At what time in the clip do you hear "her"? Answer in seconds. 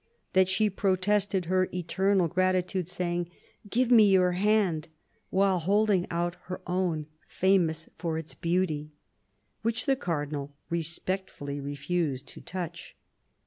1.45-1.69, 6.45-6.59